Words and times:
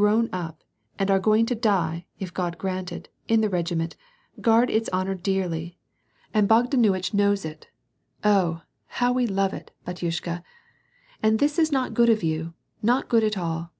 169 0.00 0.30
grown 0.32 0.40
up 0.46 0.64
and 0.98 1.10
are 1.10 1.18
going 1.18 1.44
to 1.44 1.54
die, 1.54 2.06
if 2.18 2.32
God 2.32 2.56
grant, 2.56 3.10
in 3.28 3.42
the 3.42 3.50
regiment, 3.50 3.96
guard 4.40 4.70
its 4.70 4.88
honor 4.94 5.14
dearly, 5.14 5.78
and 6.32 6.48
Bogdanuitch 6.48 7.12
knows 7.12 7.44
it. 7.44 7.68
Oh! 8.24 8.62
how 8.86 9.12
we 9.12 9.26
love 9.26 9.52
it, 9.52 9.72
batynshka! 9.86 10.42
And 11.22 11.38
this 11.38 11.58
is 11.58 11.70
not 11.70 11.92
good 11.92 12.08
of 12.08 12.22
you, 12.22 12.54
not 12.80 13.10
good 13.10 13.24
at 13.24 13.36
all 13.36 13.72